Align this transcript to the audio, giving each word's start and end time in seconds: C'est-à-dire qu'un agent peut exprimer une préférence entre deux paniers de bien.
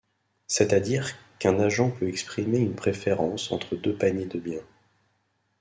C'est-à-dire 0.47 1.11
qu'un 1.37 1.59
agent 1.59 1.91
peut 1.91 2.07
exprimer 2.07 2.57
une 2.57 2.73
préférence 2.73 3.51
entre 3.51 3.75
deux 3.75 3.93
paniers 3.93 4.25
de 4.25 4.39
bien. 4.39 4.61